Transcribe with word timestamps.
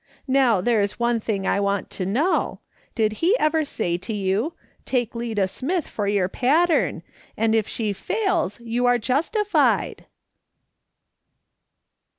Kow, 0.33 0.61
there's 0.61 0.99
one 0.99 1.19
thing 1.19 1.45
I 1.45 1.59
want 1.59 1.91
to 1.91 2.07
know: 2.07 2.59
Did 2.95 3.13
he 3.21 3.37
ever 3.37 3.63
say 3.63 3.99
to 3.99 4.15
you,' 4.15 4.55
Take 4.85 5.13
Lida 5.13 5.47
Smith 5.47 5.87
for 5.87 6.07
your 6.07 6.27
pattern, 6.27 7.03
and 7.37 7.53
if 7.53 7.67
she 7.67 7.93
fails 7.93 8.59
you 8.61 8.87
are 8.87 8.97
justified 8.97 10.07